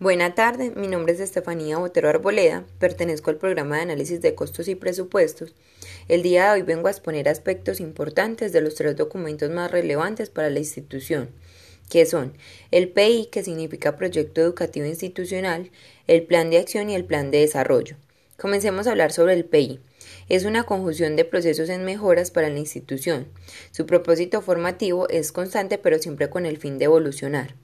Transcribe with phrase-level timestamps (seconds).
[0.00, 4.68] Buena tarde, mi nombre es Estefanía Botero Arboleda, pertenezco al programa de análisis de costos
[4.68, 5.56] y presupuestos.
[6.06, 10.30] El día de hoy vengo a exponer aspectos importantes de los tres documentos más relevantes
[10.30, 11.30] para la institución,
[11.90, 12.34] que son
[12.70, 15.72] el PI, que significa Proyecto Educativo Institucional,
[16.06, 17.96] el Plan de Acción y el Plan de Desarrollo.
[18.36, 19.80] Comencemos a hablar sobre el PI.
[20.28, 23.26] Es una conjunción de procesos en mejoras para la institución.
[23.72, 27.56] Su propósito formativo es constante pero siempre con el fin de evolucionar.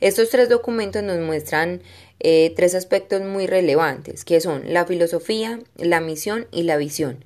[0.00, 1.82] Estos tres documentos nos muestran
[2.20, 7.24] eh, tres aspectos muy relevantes, que son la filosofía, la misión y la visión.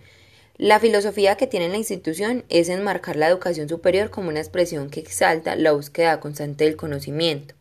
[0.57, 5.01] La filosofía que tiene la institución es enmarcar la educación superior como una expresión que
[5.01, 7.55] exalta la búsqueda constante del conocimiento.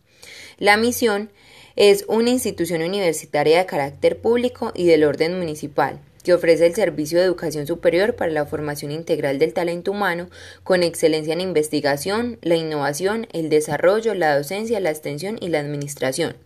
[0.57, 1.29] La misión
[1.77, 7.17] es una institución universitaria de carácter público y del orden municipal, que ofrece el servicio
[7.17, 10.29] de educación superior para la formación integral del talento humano
[10.63, 16.37] con excelencia en investigación, la innovación, el desarrollo, la docencia, la extensión y la administración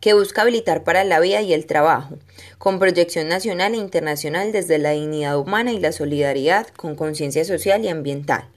[0.00, 2.18] que busca habilitar para la vida y el trabajo,
[2.58, 7.84] con proyección nacional e internacional desde la dignidad humana y la solidaridad con conciencia social
[7.84, 8.48] y ambiental,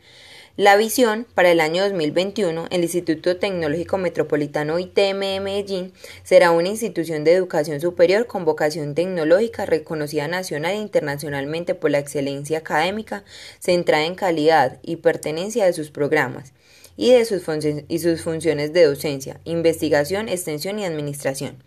[0.58, 5.94] la visión para el año 2021, el Instituto Tecnológico Metropolitano ITM de Medellín
[6.24, 12.00] será una institución de educación superior con vocación tecnológica reconocida nacional e internacionalmente por la
[12.00, 13.24] excelencia académica,
[13.60, 16.52] centrada en calidad y pertenencia de sus programas
[16.98, 17.44] y de sus,
[18.22, 21.64] funciones de docencia, investigación, extensión y administración.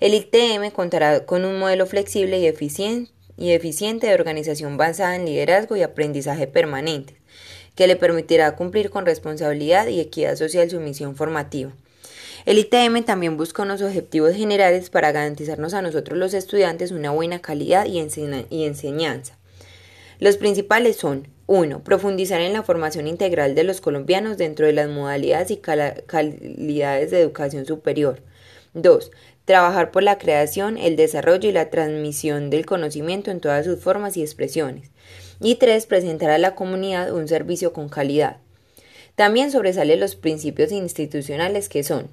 [0.00, 5.82] El ITM contará con un modelo flexible y eficiente, de organización basada en liderazgo y
[5.82, 7.16] aprendizaje permanentes
[7.74, 11.72] que le permitirá cumplir con responsabilidad y equidad social su misión formativa.
[12.46, 17.40] El ITM también busca unos objetivos generales para garantizarnos a nosotros los estudiantes una buena
[17.40, 19.38] calidad y, enseñanza.
[20.18, 21.82] Los principales son 1.
[21.82, 27.20] Profundizar en la formación integral de los colombianos dentro de las modalidades y calidades de
[27.20, 28.20] educación superior.
[28.74, 29.10] 2.
[29.46, 34.16] Trabajar por la creación, el desarrollo y la transmisión del conocimiento en todas sus formas
[34.16, 34.90] y expresiones.
[35.40, 38.38] Y tres, presentar a la comunidad un servicio con calidad.
[39.14, 42.08] También sobresalen los principios institucionales que son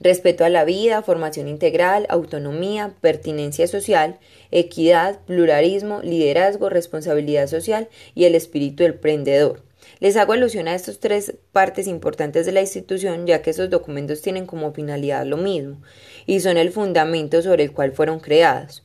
[0.00, 4.18] respeto a la vida, formación integral, autonomía, pertinencia social,
[4.50, 9.62] equidad, pluralismo, liderazgo, responsabilidad social y el espíritu emprendedor.
[10.00, 14.20] Les hago alusión a estas tres partes importantes de la institución, ya que estos documentos
[14.20, 15.80] tienen como finalidad lo mismo
[16.26, 18.82] y son el fundamento sobre el cual fueron creados.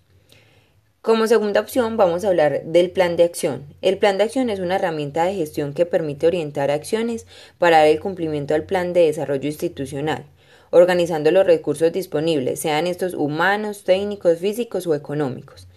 [1.01, 3.63] Como segunda opción vamos a hablar del plan de acción.
[3.81, 7.25] El plan de acción es una herramienta de gestión que permite orientar acciones
[7.57, 10.25] para dar el cumplimiento al plan de desarrollo institucional,
[10.71, 15.68] organizando los recursos disponibles, sean estos humanos, técnicos, físicos o económicos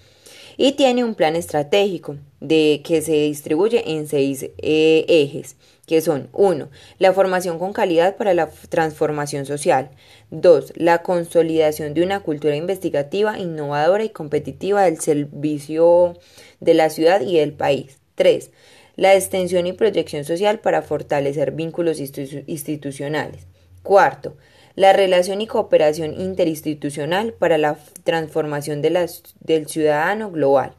[0.62, 5.56] y tiene un plan estratégico de que se distribuye en seis eh, ejes,
[5.88, 6.70] que son 1.
[7.00, 9.90] La formación con calidad para la transformación social.
[10.30, 10.74] 2.
[10.76, 16.16] La consolidación de una cultura investigativa, innovadora y competitiva del servicio
[16.60, 17.98] de la ciudad y del país.
[18.14, 18.52] 3.
[18.94, 23.48] La extensión y proyección social para fortalecer vínculos institucionales.
[23.82, 24.36] Cuarto,
[24.74, 29.08] la relación y cooperación interinstitucional para la transformación de
[29.40, 30.74] del ciudadano global.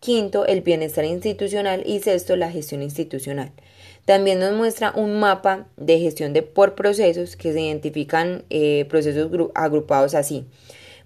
[0.00, 3.52] Quinto, el bienestar institucional y sexto, la gestión institucional.
[4.06, 9.30] También nos muestra un mapa de gestión de por procesos que se identifican eh, procesos
[9.54, 10.46] agrupados así.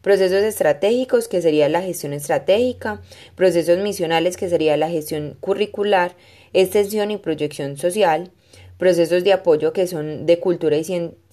[0.00, 3.00] Procesos estratégicos, que sería la gestión estratégica,
[3.34, 6.14] procesos misionales, que sería la gestión curricular,
[6.52, 8.30] extensión y proyección social,
[8.78, 10.84] procesos de apoyo que son de cultura y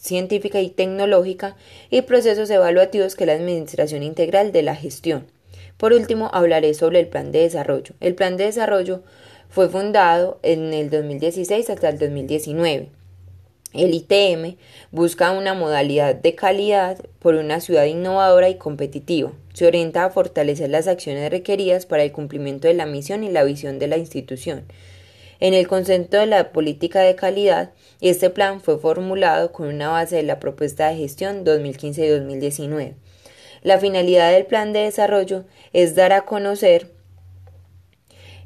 [0.01, 1.55] científica y tecnológica
[1.89, 5.27] y procesos evaluativos que la administración integral de la gestión.
[5.77, 7.93] Por último, hablaré sobre el plan de desarrollo.
[7.99, 9.03] El plan de desarrollo
[9.49, 12.89] fue fundado en el 2016 hasta el 2019.
[13.73, 14.57] El ITM
[14.91, 19.31] busca una modalidad de calidad por una ciudad innovadora y competitiva.
[19.53, 23.43] Se orienta a fortalecer las acciones requeridas para el cumplimiento de la misión y la
[23.43, 24.65] visión de la institución
[25.41, 30.15] en el concepto de la política de calidad, este plan fue formulado con una base
[30.17, 32.95] de la propuesta de gestión 2015 y 2019.
[33.63, 36.91] La finalidad del plan de desarrollo es dar a conocer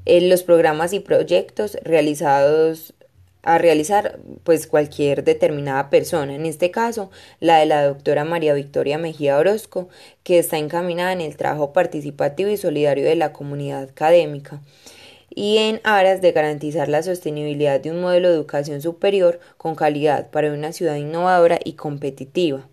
[0.06, 2.94] eh, los programas y proyectos realizados
[3.44, 7.12] a realizar pues cualquier determinada persona, en este caso
[7.42, 9.90] la de la doctora María Victoria Mejía Orozco,
[10.24, 14.62] que está encaminada en el trabajo participativo y solidario de la comunidad académica
[15.36, 20.32] y en aras de garantizar la sostenibilidad de un modelo de educación superior con calidad
[20.32, 22.68] para una ciudad innovadora y competitiva.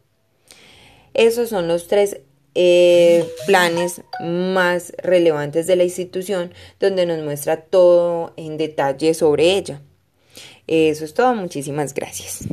[1.12, 2.20] Esos son los tres
[2.54, 9.82] eh, planes más relevantes de la institución donde nos muestra todo en detalle sobre ella.
[10.68, 12.46] Eso es todo, muchísimas gracias.